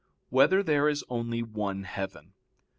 [0.31, 2.33] 4] Whether There Is Only One Heaven?